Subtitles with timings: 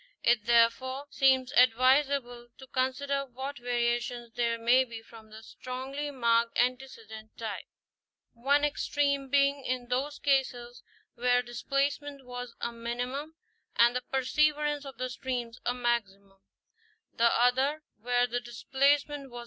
[0.23, 6.57] It therefore seems advisable to consider what variations there may be from the strongly marked
[6.57, 7.65] antecedent type;
[8.33, 10.81] one extreme being in those cases
[11.13, 13.35] where the displacement was a minimum
[13.75, 16.39] and the perseverance of the streams a maximum,
[17.13, 19.39] the other where the dis placement was.